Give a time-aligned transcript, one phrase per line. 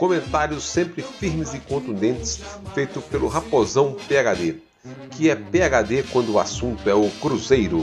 [0.00, 2.40] Comentários sempre firmes e contundentes,
[2.74, 4.56] feito pelo Raposão PHD,
[5.10, 7.82] que é PHD quando o assunto é o Cruzeiro.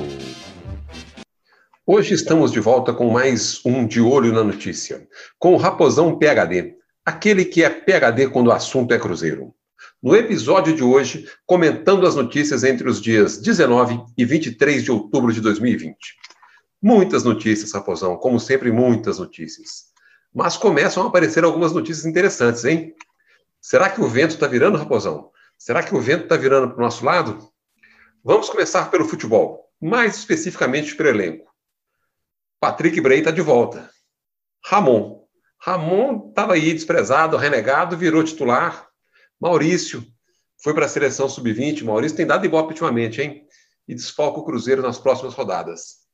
[1.85, 5.07] Hoje estamos de volta com mais um De Olho na Notícia,
[5.38, 6.73] com o Raposão PHD,
[7.05, 9.54] aquele que é PHD quando o assunto é Cruzeiro.
[10.02, 15.31] No episódio de hoje, comentando as notícias entre os dias 19 e 23 de outubro
[15.31, 15.95] de 2020.
[16.81, 19.87] Muitas notícias, Raposão, como sempre, muitas notícias.
[20.38, 22.94] Mas começam a aparecer algumas notícias interessantes, hein?
[23.59, 25.32] Será que o vento está virando, Raposão?
[25.58, 27.52] Será que o vento está virando para o nosso lado?
[28.24, 31.52] Vamos começar pelo futebol, mais especificamente pelo elenco.
[32.60, 33.90] Patrick Bray está de volta.
[34.63, 35.24] Ramon.
[35.60, 38.88] Ramon estava aí desprezado, renegado, virou titular.
[39.41, 40.05] Maurício
[40.62, 41.84] foi para a seleção sub-20.
[41.84, 43.48] Maurício tem dado ibope ultimamente, hein?
[43.88, 46.07] E desfalca o Cruzeiro nas próximas rodadas.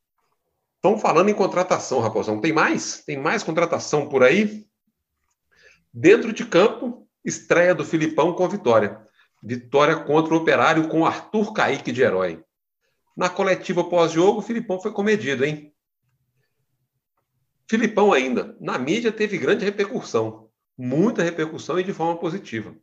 [0.84, 2.42] Estão falando em contratação, Raposão.
[2.42, 3.02] Tem mais?
[3.06, 4.67] Tem mais contratação por aí?
[5.94, 9.02] Dentro de campo, estreia do Filipão com vitória.
[9.42, 12.44] Vitória contra o Operário com Arthur Caíque de herói.
[13.16, 15.73] Na coletiva pós-jogo, o Filipão foi comedido, hein?
[17.66, 20.50] Filipão ainda, na mídia teve grande repercussão.
[20.78, 22.75] Muita repercussão e de forma positiva.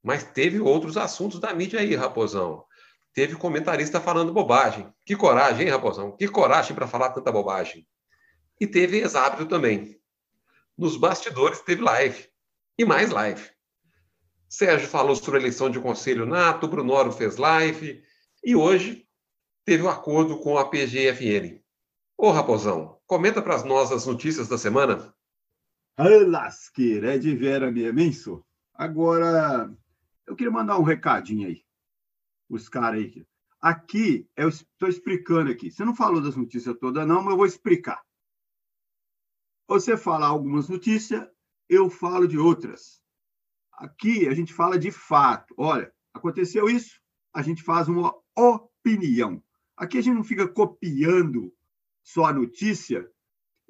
[0.00, 2.64] Mas teve outros assuntos da mídia aí, Raposão
[3.12, 4.92] teve comentarista falando bobagem.
[5.04, 6.16] Que coragem, hein, Raposão?
[6.16, 7.86] Que coragem para falar tanta bobagem.
[8.60, 10.00] E teve exábito também.
[10.76, 12.28] Nos bastidores teve live.
[12.78, 13.50] E mais live.
[14.48, 18.02] Sérgio falou sobre a eleição de conselho nato, Brunoro fez live.
[18.44, 19.06] E hoje
[19.64, 21.60] teve o um acordo com a PGFN.
[22.16, 25.14] Ô, Raposão, comenta para nós as notícias da semana.
[25.98, 28.12] Lasqueira, é de vera mesmo, hein,
[28.74, 29.70] Agora,
[30.26, 31.62] eu queria mandar um recadinho aí
[32.50, 33.26] os caras aí.
[33.60, 35.70] Aqui, eu estou explicando aqui.
[35.70, 38.02] Você não falou das notícias todas, não, mas eu vou explicar.
[39.68, 41.28] Você fala algumas notícias,
[41.68, 43.00] eu falo de outras.
[43.72, 45.54] Aqui a gente fala de fato.
[45.56, 47.00] Olha, aconteceu isso,
[47.32, 49.42] a gente faz uma opinião.
[49.76, 51.54] Aqui a gente não fica copiando
[52.02, 53.08] só a notícia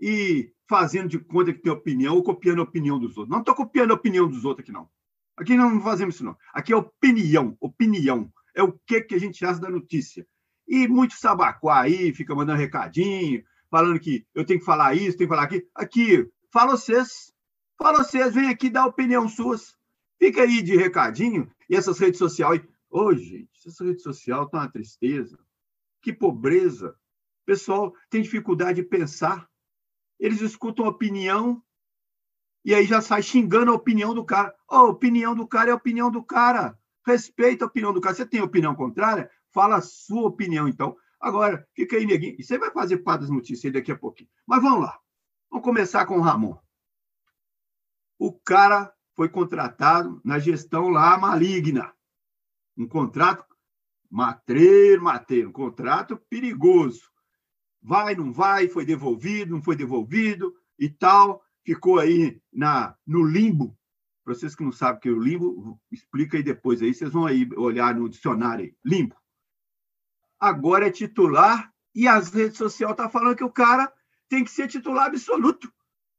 [0.00, 3.28] e fazendo de conta que tem opinião ou copiando a opinião dos outros.
[3.28, 4.88] Não estou copiando a opinião dos outros aqui, não.
[5.36, 6.36] Aqui não fazemos isso, não.
[6.52, 10.26] Aqui é opinião, opinião é o que, que a gente acha da notícia.
[10.68, 15.28] E muito sabacuá aí, fica mandando recadinho, falando que eu tenho que falar isso, tenho
[15.28, 15.66] que falar aquilo.
[15.74, 17.32] Aqui, fala vocês.
[17.76, 19.76] Fala vocês, vem aqui dar opinião suas.
[20.18, 21.50] Fica aí de recadinho.
[21.68, 22.60] E essas redes sociais.
[22.90, 25.38] Ô, oh, gente, essa rede social tá uma tristeza.
[26.02, 26.90] Que pobreza.
[26.90, 29.48] O pessoal tem dificuldade de pensar.
[30.18, 31.62] Eles escutam opinião
[32.64, 34.54] e aí já sai xingando a opinião do cara.
[34.68, 36.78] Oh, a opinião do cara é a opinião do cara.
[37.06, 38.14] Respeita a opinião do cara.
[38.14, 39.30] Você tem opinião contrária?
[39.52, 40.96] Fala a sua opinião, então.
[41.20, 42.36] Agora, fica aí, neguinho.
[42.38, 44.30] E você vai fazer parte das notícias daqui a pouquinho.
[44.46, 44.98] Mas vamos lá.
[45.50, 46.56] Vamos começar com o Ramon.
[48.18, 51.92] O cara foi contratado na gestão lá maligna.
[52.76, 53.44] Um contrato
[54.10, 55.48] matreiro, matreiro.
[55.48, 57.10] Um contrato perigoso.
[57.82, 61.42] Vai, não vai, foi devolvido, não foi devolvido e tal.
[61.64, 63.76] Ficou aí na, no limbo
[64.30, 67.10] para vocês que não sabem o que é o limbo, explica aí depois aí, vocês
[67.10, 68.76] vão aí olhar no dicionário aí.
[68.84, 69.16] Limbo.
[70.38, 73.92] Agora é titular e as redes sociais estão tá falando que o cara
[74.28, 75.72] tem que ser titular absoluto,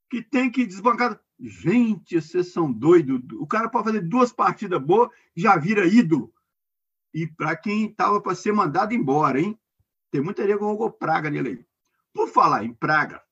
[0.09, 1.17] que tem que desbancar.
[1.39, 3.21] Gente, vocês são doidos.
[3.39, 6.33] O cara pode fazer duas partidas boas já vira ídolo.
[7.13, 9.57] E para quem estava para ser mandado embora, hein?
[10.11, 11.65] Tem muita gente que jogou praga nele aí.
[12.13, 13.23] Por falar em praga,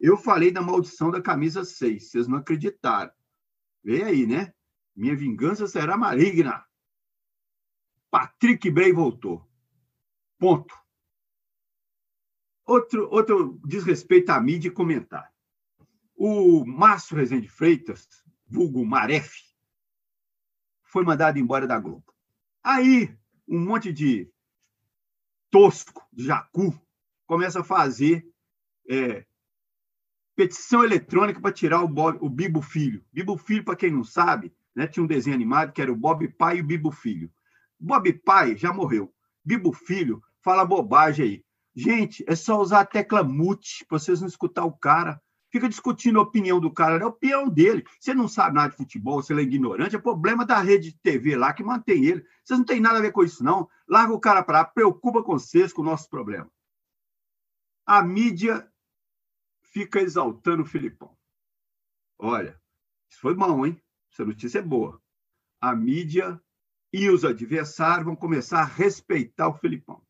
[0.00, 3.12] eu falei da maldição da camisa 6, vocês não acreditaram.
[3.82, 4.54] Vem aí, né?
[4.94, 6.64] Minha vingança será maligna.
[8.10, 9.48] Patrick Bray voltou.
[10.38, 10.74] Ponto.
[12.64, 15.32] Outro, outro desrespeito à mídia e comentar.
[16.14, 19.52] O Márcio Rezende Freitas, vulgo Maref,
[20.84, 22.14] foi mandado embora da Globo.
[22.62, 23.16] Aí,
[23.48, 24.30] um monte de
[25.50, 26.78] tosco, de jacu,
[27.26, 28.30] começa a fazer
[28.88, 29.26] é,
[30.42, 33.04] petição eletrônica para tirar o, Bob, o Bibo Filho.
[33.12, 36.26] Bibo Filho, para quem não sabe, né, tinha um desenho animado que era o Bob
[36.30, 37.30] Pai e o Bibo Filho.
[37.78, 39.12] Bob Pai já morreu.
[39.44, 41.44] Bibo Filho fala bobagem aí.
[41.76, 45.20] Gente, é só usar a tecla mute para vocês não escutar o cara.
[45.48, 47.84] fica discutindo a opinião do cara, é a opinião dele.
[48.00, 51.36] Você não sabe nada de futebol, você é ignorante, é problema da rede de TV
[51.36, 52.26] lá que mantém ele.
[52.42, 53.68] Vocês não têm nada a ver com isso, não.
[53.88, 56.50] Larga o cara para lá, preocupa com vocês, com o nosso problema.
[57.86, 58.71] A mídia
[59.72, 61.16] fica exaltando o Filipão.
[62.18, 62.60] Olha,
[63.10, 63.80] isso foi bom, hein?
[64.12, 65.02] Essa notícia é boa.
[65.60, 66.40] A mídia
[66.92, 70.02] e os adversários vão começar a respeitar o Filipão.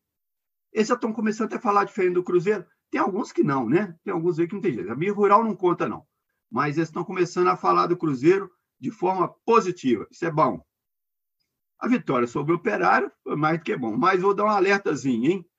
[0.71, 2.65] Eles já estão começando até a falar diferente do Cruzeiro.
[2.91, 3.97] Tem alguns que não, né?
[4.03, 4.91] Tem alguns aí que não tem jeito.
[4.91, 6.05] A minha rural não conta, não.
[6.51, 10.07] Mas eles estão começando a falar do Cruzeiro de forma positiva.
[10.11, 10.63] Isso é bom.
[11.79, 13.95] A vitória sobre o Operário foi mais do que bom.
[13.95, 15.49] Mas vou dar um alertazinho, hein?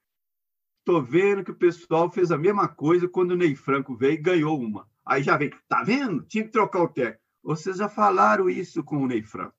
[0.87, 4.19] Estou vendo que o pessoal fez a mesma coisa quando o Ney Franco veio e
[4.19, 4.87] ganhou uma.
[5.03, 6.23] Aí já vem, tá vendo?
[6.25, 7.23] Tinha que trocar o técnico.
[7.43, 9.57] Vocês já falaram isso com o Ney Franco.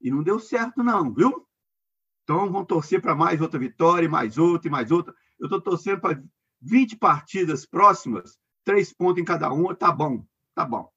[0.00, 1.46] E não deu certo, não, viu?
[2.22, 5.14] Então vão torcer para mais outra vitória, mais outra e mais outra.
[5.38, 6.22] Eu estou torcendo para
[6.62, 10.90] 20 partidas próximas, três pontos em cada uma, tá bom, tá bom.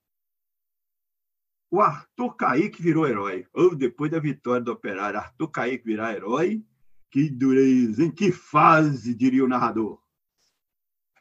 [1.70, 3.46] O Arthur Kaique virou herói.
[3.52, 6.64] Ou depois da vitória do Operário, Arthur Kaique virar herói.
[7.12, 10.00] Que dureza, em que fase, diria o narrador.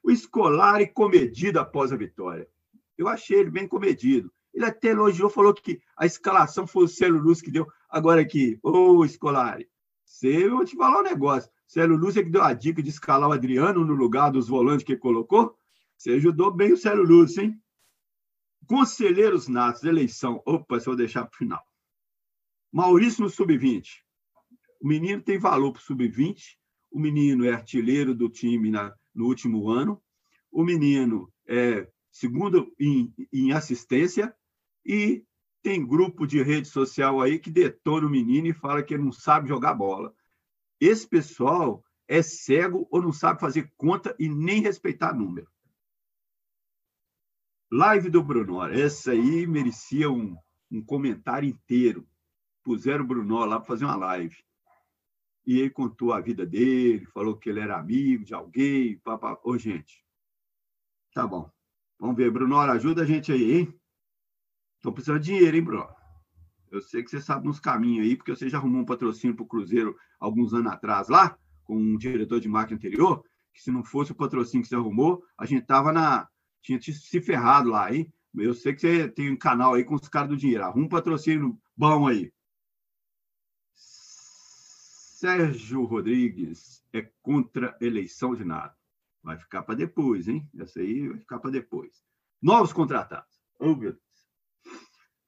[0.03, 2.49] O escolar e comedido após a vitória.
[2.97, 4.33] Eu achei ele bem comedido.
[4.53, 7.67] Ele até elogiou, falou que a escalação foi o Célio Luz que deu.
[7.89, 9.69] Agora aqui, ô Escolari,
[10.05, 11.51] você, eu vou te falar um negócio.
[11.67, 14.85] Célio Lúcio é que deu a dica de escalar o Adriano no lugar dos volantes
[14.85, 15.59] que colocou.
[15.97, 17.61] Você ajudou bem o Célio Lúcio, hein?
[18.67, 20.41] Conselheiros natos, eleição.
[20.47, 21.63] Opa, se eu deixar para o final.
[22.71, 24.04] Maurício no sub-20.
[24.85, 26.59] O menino tem valor para o sub-20.
[26.91, 29.99] O menino é artilheiro do time na, no último ano.
[30.53, 34.37] O menino é segundo em, em assistência
[34.85, 35.25] e
[35.63, 39.11] tem grupo de rede social aí que detona o menino e fala que ele não
[39.11, 40.15] sabe jogar bola.
[40.79, 45.49] Esse pessoal é cego ou não sabe fazer conta e nem respeitar número.
[47.73, 48.63] Live do Bruno.
[48.63, 50.37] Essa aí merecia um,
[50.71, 52.07] um comentário inteiro.
[52.63, 54.37] Puseram o Bruno lá para fazer uma live.
[55.47, 58.99] E ele contou a vida dele, falou que ele era amigo de alguém.
[58.99, 59.39] Papá.
[59.45, 60.05] Ô, gente,
[61.13, 61.51] tá bom.
[61.99, 63.81] Vamos ver, Bruno, ajuda a gente aí, hein?
[64.77, 65.89] Estou precisando de dinheiro, hein, Bruno?
[66.71, 69.45] Eu sei que você sabe nos caminhos aí, porque você já arrumou um patrocínio para
[69.45, 73.85] o Cruzeiro alguns anos atrás lá, com um diretor de marca anterior, que se não
[73.85, 76.29] fosse o patrocínio que você arrumou, a gente tava na.
[76.61, 78.13] tinha se ferrado lá, hein?
[78.37, 80.65] Eu sei que você tem um canal aí com os caras do dinheiro.
[80.65, 82.33] Arruma um patrocínio bom aí.
[85.25, 88.77] Sérgio Rodrigues é contra eleição de nada.
[89.23, 90.47] Vai ficar para depois, hein?
[90.59, 92.05] Essa aí vai ficar para depois.
[92.43, 93.41] Novos contratados.
[93.59, 93.97] Oh, meu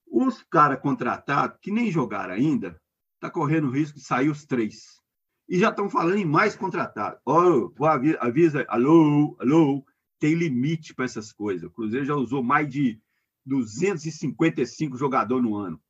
[0.07, 2.79] os caras contratados, que nem jogaram ainda,
[3.19, 5.01] tá correndo risco de sair os três.
[5.49, 7.19] E já estão falando em mais contratados.
[7.25, 7.73] Oh,
[8.21, 9.83] avisa, alô, alô,
[10.19, 11.65] tem limite para essas coisas.
[11.65, 13.01] O Cruzeiro já usou mais de
[13.47, 15.81] 255 jogadores no ano.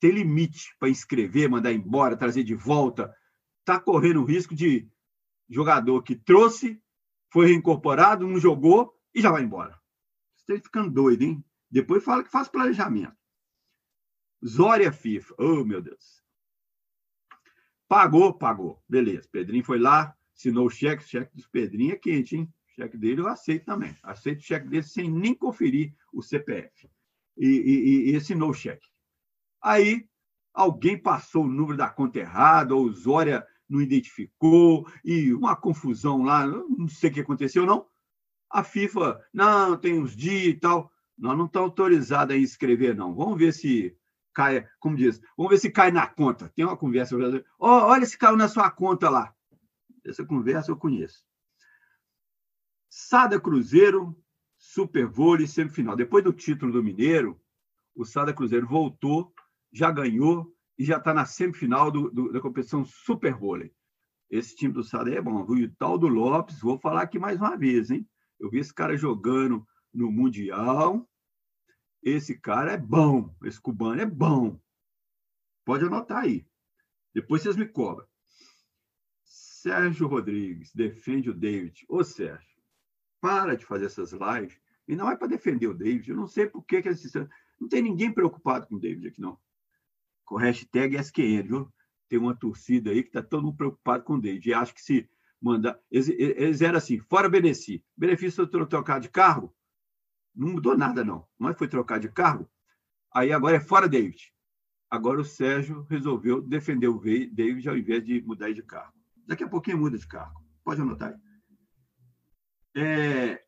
[0.00, 3.14] Tem limite para inscrever, mandar embora, trazer de volta.
[3.60, 4.88] Está correndo o risco de
[5.48, 6.80] jogador que trouxe,
[7.32, 9.78] foi reincorporado, não jogou e já vai embora.
[10.36, 11.44] Você está ficando doido, hein?
[11.70, 13.16] Depois fala que faz planejamento.
[14.46, 15.34] Zória FIFA.
[15.38, 16.22] Oh, meu Deus.
[17.88, 18.82] Pagou, pagou.
[18.88, 19.28] Beleza.
[19.30, 21.04] Pedrinho foi lá, assinou o cheque.
[21.04, 22.52] O cheque dos Pedrinho é quente, hein?
[22.68, 23.96] O cheque dele eu aceito também.
[24.02, 26.88] Aceito o cheque dele sem nem conferir o CPF.
[27.36, 28.86] E, e, e assinou o cheque.
[29.62, 30.06] Aí,
[30.52, 36.22] alguém passou o número da conta errada, ou o Zória não identificou, e uma confusão
[36.22, 37.86] lá, não sei o que aconteceu, não.
[38.50, 40.90] A FIFA, não, tem uns dias e tal.
[41.16, 43.14] Nós não estamos autorizados a inscrever, não.
[43.14, 43.94] Vamos ver se
[44.32, 46.48] cai, como diz, vamos ver se cai na conta.
[46.54, 47.16] Tem uma conversa.
[47.58, 49.34] Oh, olha se caiu na sua conta lá.
[50.04, 51.24] Essa conversa eu conheço.
[52.88, 54.16] Sada Cruzeiro,
[54.56, 55.94] Super Vôlei, semifinal.
[55.94, 57.38] Depois do título do Mineiro,
[57.94, 59.34] o Sada Cruzeiro voltou,
[59.72, 63.72] já ganhou e já está na semifinal do, do, da competição Super Vôlei.
[64.30, 65.42] Esse time do Sada é bom.
[65.42, 68.08] O tal do Lopes, vou falar aqui mais uma vez, hein?
[68.38, 71.08] Eu vi esse cara jogando no Mundial.
[72.02, 74.60] Esse cara é bom, esse cubano é bom.
[75.64, 76.46] Pode anotar aí.
[77.12, 78.06] Depois vocês me cobram.
[79.24, 81.84] Sérgio Rodrigues defende o David.
[81.88, 82.62] Ô, Sérgio,
[83.20, 84.58] para de fazer essas lives.
[84.86, 86.08] E não é para defender o David.
[86.08, 87.12] Eu não sei por que, que eles
[87.60, 89.38] Não tem ninguém preocupado com o David aqui, não.
[90.28, 91.72] Com hashtag SQN, viu?
[92.06, 94.50] Tem uma torcida aí que está todo mundo preocupado com o David.
[94.50, 95.08] E acho que se
[95.40, 95.80] mandar.
[95.90, 97.82] Eles, eles eram assim, fora benefício.
[97.96, 99.54] Benefício de trocar de carro,
[100.34, 101.26] não mudou nada, não.
[101.38, 102.46] Mas foi trocar de cargo.
[103.10, 104.32] Aí agora é fora David.
[104.90, 108.92] Agora o Sérgio resolveu defender o David ao invés de mudar de cargo.
[109.26, 110.44] Daqui a pouquinho muda de cargo.
[110.62, 111.20] Pode anotar aí.
[112.76, 113.44] É...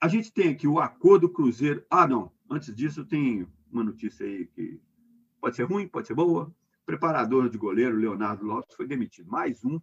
[0.00, 1.84] a gente tem aqui o acordo Cruzeiro.
[1.90, 2.32] Ah, não.
[2.50, 4.80] Antes disso, tem uma notícia aí que
[5.40, 6.54] pode ser ruim, pode ser boa.
[6.84, 9.30] preparador de goleiro, Leonardo Lopes, foi demitido.
[9.30, 9.80] Mais um,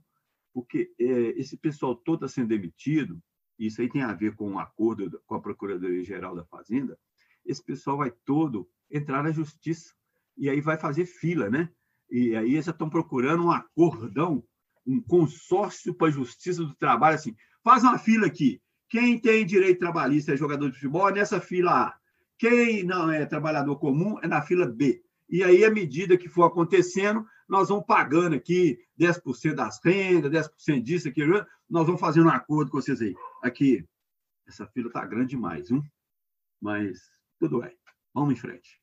[0.54, 1.06] porque é,
[1.40, 3.22] esse pessoal todo está sendo demitido,
[3.58, 6.98] isso aí tem a ver com um acordo com a Procuradoria-Geral da Fazenda,
[7.46, 9.94] esse pessoal vai todo entrar na justiça
[10.38, 11.70] e aí vai fazer fila, né?
[12.10, 14.44] E aí eles já estão procurando um acordão,
[14.86, 18.62] um consórcio para a justiça do trabalho, assim, faz uma fila aqui.
[18.90, 21.98] Quem tem direito trabalhista é jogador de futebol, é nessa fila A.
[22.38, 25.04] Quem não é trabalhador comum é na fila B.
[25.30, 30.82] E aí, à medida que for acontecendo, nós vamos pagando aqui 10% das rendas, 10%
[30.82, 31.22] disso, aqui,
[31.70, 33.16] nós vamos fazendo um acordo com vocês aí.
[33.44, 33.86] Aqui,
[34.48, 35.84] essa fila está grande demais, viu?
[36.62, 37.76] mas tudo bem.
[38.14, 38.82] Vamos em frente.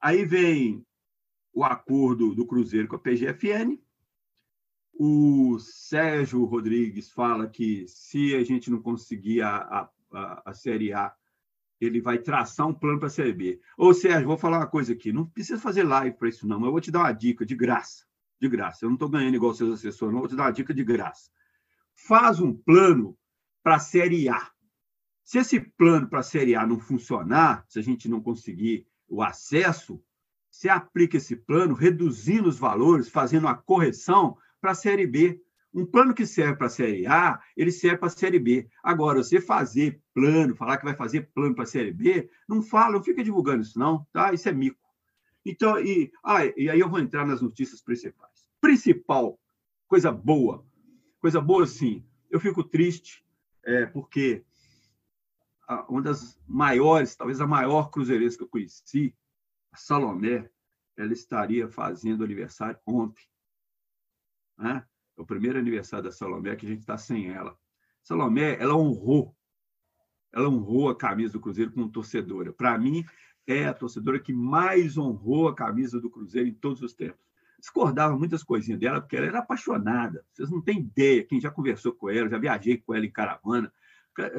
[0.00, 0.86] Aí vem
[1.52, 3.78] o acordo do Cruzeiro com a PGFN.
[4.92, 11.14] O Sérgio Rodrigues fala que se a gente não conseguir a, a, a Série A,
[11.80, 13.60] ele vai traçar um plano para a Série B.
[13.76, 15.12] Ô, Sérgio, vou falar uma coisa aqui.
[15.12, 16.58] Não precisa fazer live para isso, não.
[16.58, 18.04] Mas eu vou te dar uma dica de graça.
[18.40, 18.84] De graça.
[18.84, 20.20] Eu não estou ganhando igual seus assessores, não.
[20.20, 21.30] Vou te dar uma dica de graça.
[21.94, 23.16] Faz um plano
[23.62, 24.50] para a Série A.
[25.22, 29.22] Se esse plano para a Série A não funcionar, se a gente não conseguir o
[29.22, 30.02] acesso,
[30.50, 35.40] você aplica esse plano reduzindo os valores, fazendo a correção para a Série B.
[35.72, 38.68] Um plano que serve para a Série A, ele serve para a Série B.
[38.82, 42.94] Agora, você fazer plano, falar que vai fazer plano para a Série B, não fala,
[42.94, 44.32] não fica divulgando isso, não, tá?
[44.32, 44.78] Isso é mico.
[45.44, 48.48] Então, e, ah, e aí eu vou entrar nas notícias principais.
[48.60, 49.38] Principal,
[49.86, 50.64] coisa boa,
[51.20, 52.04] coisa boa sim.
[52.30, 53.24] Eu fico triste,
[53.64, 54.44] é, porque
[55.88, 59.14] uma das maiores, talvez a maior cruzeirense que eu conheci,
[59.72, 60.50] a Salomé,
[60.96, 63.24] ela estaria fazendo aniversário ontem.
[64.56, 64.84] Né?
[65.18, 67.58] É o primeiro aniversário da Salomé que a gente está sem ela.
[68.02, 69.36] Salomé, ela honrou,
[70.32, 72.52] ela honrou a camisa do Cruzeiro como torcedora.
[72.52, 73.04] Para mim,
[73.44, 77.20] é a torcedora que mais honrou a camisa do Cruzeiro em todos os tempos.
[77.58, 80.24] Discordava muitas coisinhas dela, porque ela era apaixonada.
[80.32, 83.72] Vocês não têm ideia, quem já conversou com ela, já viajei com ela em caravana,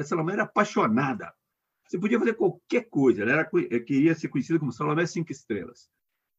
[0.04, 1.32] Salomé era apaixonada.
[1.86, 3.22] Você podia fazer qualquer coisa.
[3.22, 3.44] Ela era,
[3.80, 5.90] queria ser conhecida como Salomé Cinco Estrelas.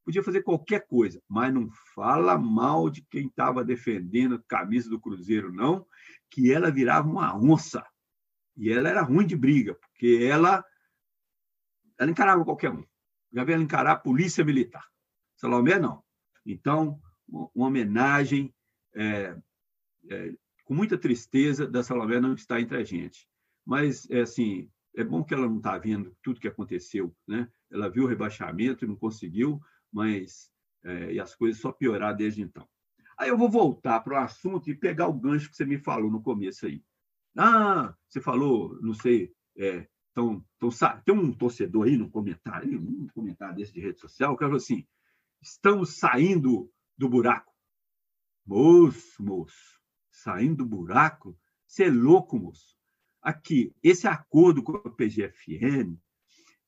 [0.04, 5.00] Podia fazer qualquer coisa, mas não fala mal de quem estava defendendo a camisa do
[5.00, 5.86] Cruzeiro, não,
[6.30, 7.86] que ela virava uma onça.
[8.56, 10.64] E ela era ruim de briga, porque ela,
[11.98, 12.84] ela encarava qualquer um.
[13.32, 14.84] Já veio ela encarar a polícia militar.
[15.36, 16.02] Salomé, não.
[16.44, 18.52] Então, uma homenagem
[18.94, 19.36] é,
[20.10, 23.28] é, com muita tristeza da Salomé não estar entre a gente.
[23.64, 27.48] Mas, é assim, é bom que ela não está vendo tudo que aconteceu, né?
[27.70, 29.60] Ela viu o rebaixamento e não conseguiu,
[29.92, 30.50] mas
[30.84, 32.68] é, e as coisas só piorar desde então.
[33.18, 36.10] Aí eu vou voltar para o assunto e pegar o gancho que você me falou
[36.10, 36.82] no começo aí.
[37.36, 40.70] Ah, você falou, não sei, é, então, então,
[41.04, 44.86] tem um torcedor aí no comentário, um comentário desse de rede social, que falou assim:
[45.40, 47.52] estamos saindo do buraco.
[48.44, 49.80] Moço, moço,
[50.10, 51.38] saindo do buraco?
[51.66, 52.72] Você é louco, moço
[53.22, 55.96] aqui, esse acordo com a PGFN,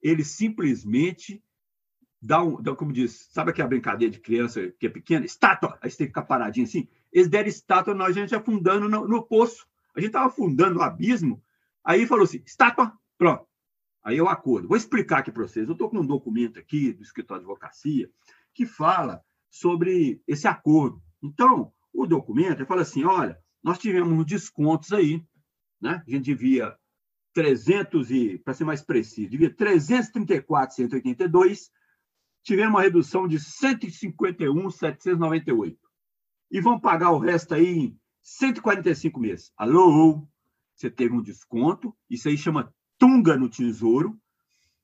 [0.01, 1.43] ele simplesmente
[2.25, 5.25] dá um, dá, como diz, sabe aquela brincadeira de criança que é pequena?
[5.25, 5.79] Estátua!
[5.81, 6.89] Aí você tem que ficar paradinho assim.
[7.13, 9.67] Eles deram estátua, nós a gente afundando no, no poço.
[9.95, 11.43] A gente estava afundando no abismo,
[11.85, 13.47] aí falou assim, estátua, pronto.
[14.03, 14.69] Aí eu acordo.
[14.69, 15.69] Vou explicar aqui para vocês.
[15.69, 18.11] Eu estou com um documento aqui do escritório de advocacia
[18.53, 21.01] que fala sobre esse acordo.
[21.23, 25.25] Então, o documento fala assim, olha, nós tivemos descontos aí
[25.85, 26.03] né?
[26.07, 26.75] A gente devia
[27.35, 31.71] 300 e, para ser mais preciso, devia 334,182,
[32.45, 35.77] tivemos uma redução de 151,798.
[36.51, 39.51] E vão pagar o resto aí em 145 meses.
[39.57, 40.29] Alô?
[40.75, 44.21] Você teve um desconto, isso aí chama tunga no tesouro.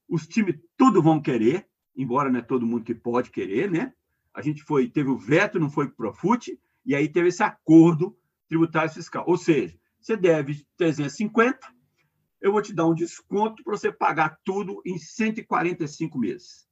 [0.08, 3.92] Os times tudo vão querer, embora não é todo mundo que pode querer, né?
[4.32, 7.42] A gente foi, teve o veto, não foi para o Profute, e aí teve esse
[7.42, 8.16] acordo
[8.48, 9.24] tributário fiscal.
[9.26, 11.58] Ou seja, você deve 350,
[12.40, 16.69] eu vou te dar um desconto para você pagar tudo em 145 meses.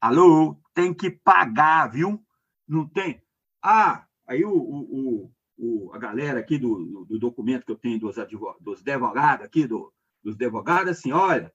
[0.00, 0.60] Alô?
[0.74, 2.22] Tem que pagar, viu?
[2.68, 3.22] Não tem?
[3.62, 8.16] Ah, aí o, o, o a galera aqui do, do, documento que eu tenho dos,
[8.60, 11.52] dos advogados aqui, do, dos advogados, assim, olha,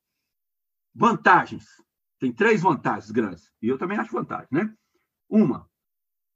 [0.94, 1.66] vantagens.
[2.20, 3.52] Tem três vantagens grandes.
[3.62, 4.74] E eu também acho vantagem, né?
[5.30, 5.70] Uma,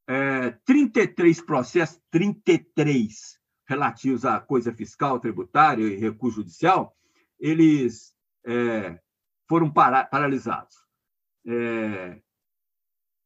[0.08, 6.96] é, 33 processos, 33 relativos à coisa fiscal, tributária e recurso judicial,
[7.40, 9.00] eles é,
[9.50, 10.85] foram para, paralisados.
[11.48, 12.20] É,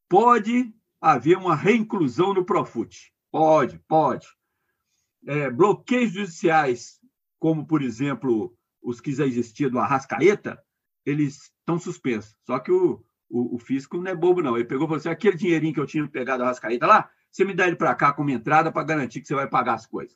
[0.09, 3.13] pode haver uma reinclusão no Profut.
[3.31, 4.27] Pode, pode.
[5.25, 6.99] É, bloqueios judiciais,
[7.39, 10.61] como, por exemplo, os que já existiam do Arrascaeta,
[11.05, 12.35] eles estão suspensos.
[12.45, 14.57] Só que o, o, o, fisco não é bobo, não.
[14.57, 17.53] Ele pegou você, assim, aquele dinheirinho que eu tinha pegado do Arrascaeta lá, você me
[17.53, 20.15] dá ele para cá como entrada para garantir que você vai pagar as coisas.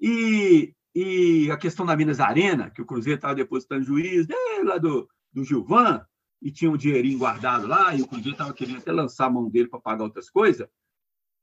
[0.00, 4.78] E, e a questão da Minas Arena, que o Cruzeiro estava depositando juiz, né, lá
[4.78, 6.04] do, do Gilvan,
[6.42, 9.48] e tinha um dinheirinho guardado lá, e o Cruzeiro estava querendo até lançar a mão
[9.48, 10.68] dele para pagar outras coisas.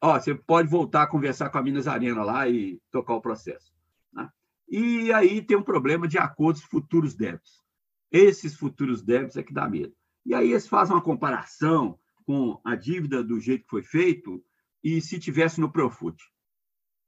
[0.01, 3.73] Ó, você pode voltar a conversar com a Minas Arena lá e tocar o processo.
[4.11, 4.29] Né?
[4.67, 7.63] E aí tem um problema de acordos futuros débitos.
[8.11, 9.95] Esses futuros débitos é que dá medo.
[10.25, 14.43] E aí eles fazem uma comparação com a dívida do jeito que foi feito
[14.83, 16.21] e se tivesse no Profut.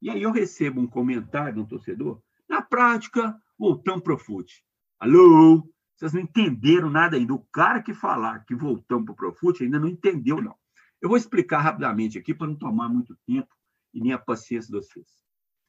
[0.02, 2.22] E aí eu recebo um comentário de um torcedor.
[2.48, 4.64] Na prática, voltamos para o Profut.
[5.00, 5.70] Alô?
[6.02, 7.32] Vocês não entenderam nada ainda.
[7.32, 10.56] O cara que falar que voltamos para o Profut ainda não entendeu, não.
[11.00, 13.56] Eu vou explicar rapidamente aqui para não tomar muito tempo
[13.94, 15.06] e nem a paciência de vocês.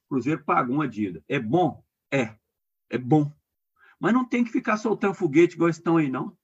[0.06, 1.22] O Cruzeiro pagou uma dívida.
[1.28, 1.84] É bom?
[2.10, 2.34] É.
[2.88, 3.30] É bom.
[4.00, 6.34] Mas não tem que ficar soltando foguete igual estão aí, não.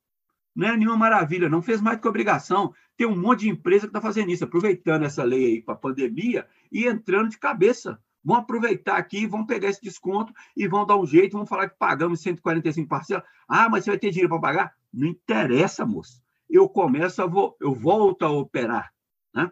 [0.55, 2.75] Não é nenhuma maravilha, não fez mais que obrigação.
[2.95, 5.79] Tem um monte de empresa que está fazendo isso, aproveitando essa lei aí para a
[5.79, 7.99] pandemia e entrando de cabeça.
[8.25, 11.79] Vão aproveitar aqui, vão pegar esse desconto e vão dar um jeito, vão falar que
[11.79, 13.25] pagamos 145 parcelas.
[13.49, 14.75] Ah, mas você vai ter dinheiro para pagar?
[14.93, 16.23] Não interessa, moço.
[16.49, 18.93] Eu começo a vou, eu volto a operar.
[19.35, 19.51] Né?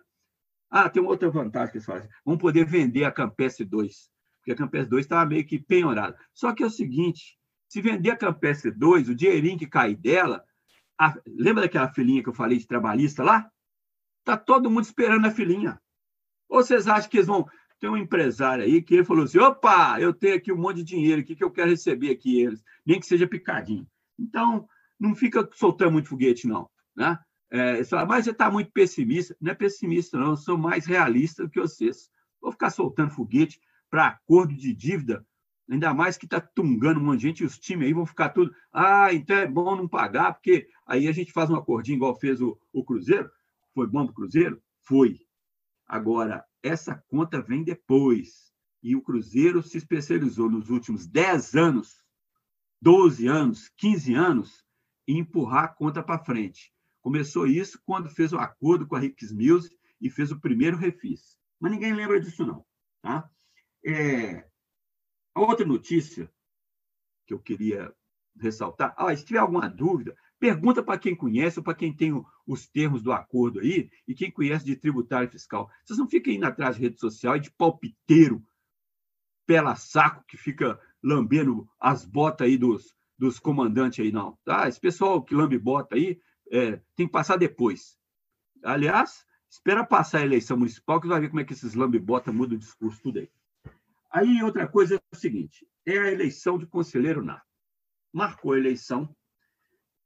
[0.71, 2.09] Ah, tem uma outra vantagem que eles fazem.
[2.25, 6.19] Vão poder vender a Campestre 2, porque a Campestre 2 estava meio que penhorada.
[6.35, 10.45] Só que é o seguinte: se vender a Campestre 2, o dinheirinho que cai dela
[10.99, 13.51] a, lembra daquela filhinha que eu falei de trabalhista lá?
[14.25, 15.81] Tá todo mundo esperando a filhinha.
[16.49, 17.47] Ou vocês acham que eles vão.
[17.79, 20.85] Tem um empresário aí que ele falou assim: opa, eu tenho aqui um monte de
[20.85, 23.87] dinheiro aqui que eu quero receber aqui eles, nem que seja picadinho.
[24.19, 24.69] Então,
[24.99, 26.69] não fica soltando muito foguete, não.
[26.97, 27.19] Né?
[27.51, 29.37] É, fala, mas você está muito pessimista.
[29.41, 30.31] Não é pessimista, não.
[30.31, 32.11] Eu sou mais realista do que vocês.
[32.41, 35.25] Vou ficar soltando foguete para acordo de dívida
[35.69, 38.29] Ainda mais que está tungando um monte de gente e os times aí vão ficar
[38.29, 38.55] tudo.
[38.73, 42.41] Ah, então é bom não pagar, porque aí a gente faz um acordinho igual fez
[42.41, 43.29] o, o Cruzeiro.
[43.75, 44.63] Foi bom para o Cruzeiro?
[44.83, 45.19] Foi.
[45.89, 48.53] Agora, essa conta vem depois.
[48.83, 52.05] E o Cruzeiro se especializou nos últimos 10 anos,
[52.81, 54.65] 12 anos, 15 anos,
[55.07, 56.73] em empurrar a conta para frente.
[57.01, 61.39] Começou isso quando fez o acordo com a Ricks Music e fez o primeiro refis.
[61.59, 62.67] Mas ninguém lembra disso, não.
[63.01, 63.31] Tá?
[63.85, 64.47] É,
[65.35, 66.31] a outra notícia
[67.27, 67.95] que eu queria
[68.39, 72.13] ressaltar, ah, se tiver alguma dúvida, pergunta para quem conhece ou para quem tem
[72.47, 75.71] os termos do acordo aí e quem conhece de tributário fiscal.
[75.85, 78.45] Vocês não fiquem indo atrás de rede social e de palpiteiro,
[79.47, 84.37] pela saco que fica lambendo as botas aí dos, dos comandantes aí, não.
[84.45, 84.69] Tá?
[84.69, 86.21] Esse pessoal que lambe bota aí
[86.51, 87.97] é, tem que passar depois.
[88.63, 92.33] Aliás, espera passar a eleição municipal que vai ver como é que esses lambe bota
[92.33, 93.31] mudam o discurso tudo aí.
[94.11, 97.47] Aí, outra coisa é o seguinte: é a eleição de conselheiro nato.
[98.13, 99.15] Marcou a eleição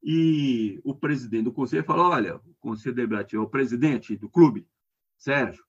[0.02, 4.66] e o presidente do conselho falou: olha, o conselho deliberativo é o presidente do clube,
[5.18, 5.64] Sérgio,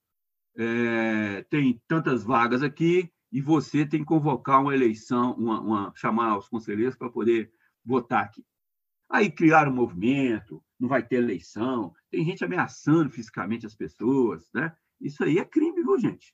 [0.55, 6.37] é, tem tantas vagas aqui e você tem que convocar uma eleição, uma, uma chamar
[6.37, 7.51] os conselheiros para poder
[7.83, 8.45] votar aqui.
[9.09, 14.73] Aí criaram um movimento, não vai ter eleição, tem gente ameaçando fisicamente as pessoas, né?
[14.99, 16.33] Isso aí é crime, viu, gente?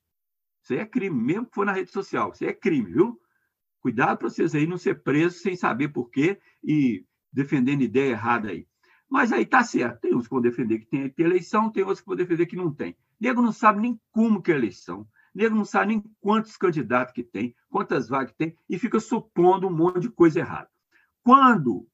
[0.63, 2.31] Isso aí é crime, mesmo que for na rede social.
[2.31, 3.19] Isso aí é crime, viu?
[3.79, 8.49] Cuidado para vocês aí não ser presos sem saber por quê e defendendo ideia errada
[8.49, 8.67] aí.
[9.09, 10.01] Mas aí tá certo.
[10.01, 12.73] Tem uns que vão defender que tem, eleição, tem outros que vão defender que não
[12.73, 12.95] tem.
[13.19, 15.07] Nego não sabe nem como que é eleição.
[15.33, 19.67] Nego não sabe nem quantos candidatos que tem, quantas vagas que tem, e fica supondo
[19.67, 20.69] um monte de coisa errada.
[21.23, 21.87] Quando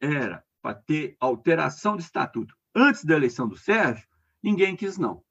[0.00, 4.06] era para ter alteração de estatuto antes da eleição do Sérgio,
[4.42, 5.22] ninguém quis não.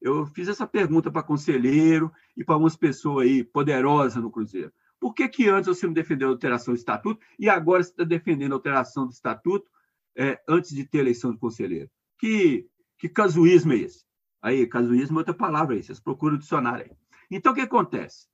[0.00, 4.72] Eu fiz essa pergunta para conselheiro e para umas pessoas aí poderosas no Cruzeiro.
[5.04, 8.04] Por que, que antes você não defendeu a alteração do estatuto e agora você está
[8.04, 9.70] defendendo a alteração do estatuto
[10.16, 11.90] é, antes de ter eleição de conselheiro?
[12.18, 14.02] Que, que casuísmo é esse?
[14.40, 16.96] Aí, casuísmo é outra palavra aí, vocês procuram o dicionário aí.
[17.30, 18.28] Então, o que acontece?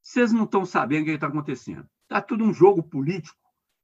[0.00, 1.86] Vocês não estão sabendo o que está acontecendo.
[2.04, 3.36] Está tudo um jogo político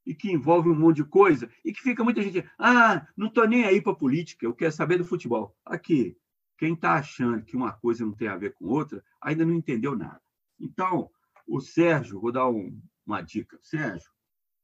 [0.06, 3.46] e que envolve um monte de coisa e que fica muita gente, ah, não estou
[3.46, 5.54] nem aí para política, eu quero saber do futebol.
[5.62, 6.16] Aqui,
[6.56, 9.94] quem está achando que uma coisa não tem a ver com outra, ainda não entendeu
[9.94, 10.22] nada.
[10.58, 11.10] Então,
[11.46, 13.58] o Sérgio, vou dar um, uma dica.
[13.62, 14.10] Sérgio,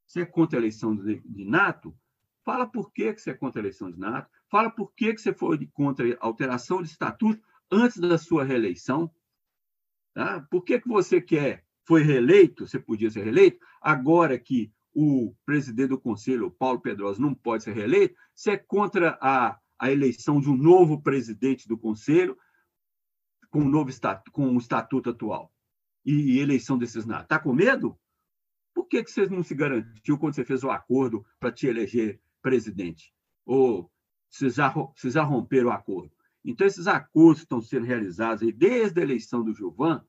[0.06, 1.96] você é contra a eleição de, de Nato?
[2.44, 4.30] Fala por que, que você é contra a eleição de Nato.
[4.50, 9.10] Fala por que, que você foi contra a alteração de estatuto antes da sua reeleição.
[10.14, 10.40] Tá?
[10.50, 15.90] Por que, que você quer, foi reeleito, você podia ser reeleito, agora que o presidente
[15.90, 20.50] do conselho, Paulo Pedrosa, não pode ser reeleito, você é contra a a eleição de
[20.50, 22.36] um novo presidente do Conselho
[23.50, 25.49] com o novo estatuto, com o estatuto atual
[26.04, 27.22] e, eleição desses nada.
[27.22, 27.98] Está com medo?
[28.74, 32.20] Por que, que você não se garantiu quando você fez o acordo para te eleger
[32.40, 33.12] presidente?
[33.44, 33.90] Ou
[34.28, 36.12] vocês já, vocês já romperam o acordo?
[36.44, 40.02] Então, esses acordos que estão sendo realizados aí desde a eleição do Gilvan,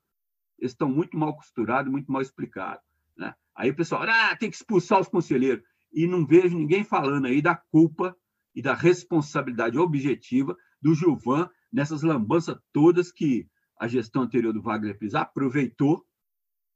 [0.62, 2.84] estão muito mal costurados, muito mal explicados.
[3.18, 3.34] Né?
[3.56, 5.64] Aí o pessoal, ah, tem que expulsar os conselheiros.
[5.92, 8.16] E não vejo ninguém falando aí da culpa
[8.56, 13.48] e da responsabilidade objetiva do Gilvan nessas lambanças todas que
[13.82, 16.06] a gestão anterior do Wagner Pires aproveitou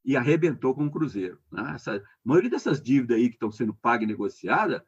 [0.03, 1.39] e arrebentou com o Cruzeiro.
[1.51, 1.73] Né?
[1.75, 4.81] Essa, a maioria dessas dívidas aí que estão sendo pagas e negociadas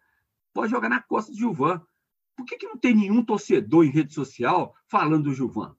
[0.52, 1.80] pode jogar na costa do Gilvan.
[2.36, 5.76] Por que, que não tem nenhum torcedor em rede social falando do Gilvan?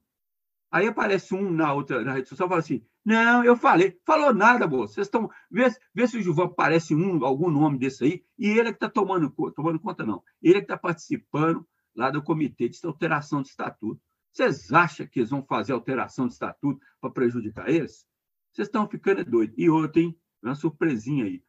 [0.70, 3.98] Aí aparece um na outra na rede social e fala assim: Não, eu falei.
[4.06, 4.94] Falou nada, moço.
[4.94, 5.28] Vocês estão.
[5.50, 8.76] Vê, vê se o Gilvan aparece um, algum nome desse aí, e ele é que
[8.76, 10.22] está tomando, tomando conta, não.
[10.40, 14.00] Ele é que está participando lá do comitê de alteração de estatuto.
[14.32, 18.06] Vocês acham que eles vão fazer alteração de estatuto para prejudicar eles?
[18.52, 19.56] Vocês estão ficando doidos.
[19.58, 20.18] E hein?
[20.42, 21.42] Uma surpresinha aí.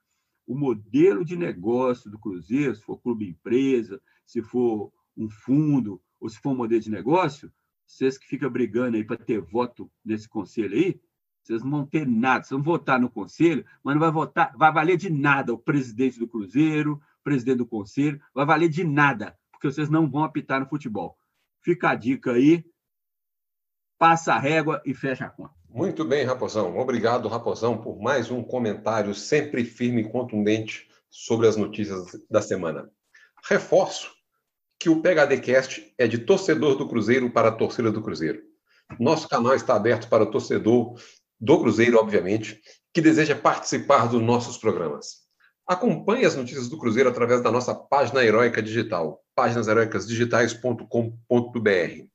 [0.48, 6.30] O modelo de negócio do Cruzeiro, se for clube empresa, se for um fundo, ou
[6.30, 7.52] se for um modelo de negócio,
[7.86, 11.00] vocês que ficam brigando aí para ter voto nesse conselho aí,
[11.44, 12.44] vocês não vão ter nada.
[12.44, 16.20] Vocês vão votar no conselho, mas não vai votar, vai valer de nada o presidente
[16.20, 20.60] do Cruzeiro, o presidente do conselho, vai valer de nada, porque vocês não vão apitar
[20.60, 21.19] no futebol.
[21.62, 22.64] Fica a dica aí,
[23.98, 25.54] passa a régua e fecha a conta.
[25.70, 26.78] Muito bem, Raposão.
[26.80, 32.90] Obrigado, Raposão, por mais um comentário sempre firme e contundente sobre as notícias da semana.
[33.44, 34.12] Reforço
[34.80, 38.42] que o PHDcast é de torcedor do Cruzeiro para a torcida do Cruzeiro.
[39.00, 41.00] Nosso canal está aberto para o torcedor
[41.40, 42.62] do Cruzeiro, obviamente,
[42.94, 45.19] que deseja participar dos nossos programas.
[45.70, 52.06] Acompanhe as notícias do Cruzeiro através da nossa página Heróica Digital, páginasheroicasdigitais.com.br.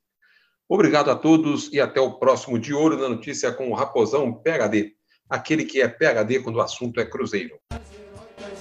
[0.67, 4.91] Obrigado a todos e até o próximo De Ouro na Notícia com o Raposão PHD,
[5.29, 7.57] aquele que é PHD quando o assunto é Cruzeiro.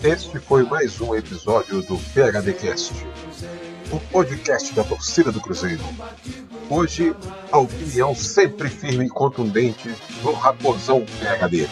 [0.01, 2.95] Este foi mais um episódio do PHDcast,
[3.91, 5.83] o podcast da torcida do Cruzeiro.
[6.71, 7.13] Hoje,
[7.51, 9.89] a opinião sempre firme e contundente
[10.23, 11.69] do Raposão PHD.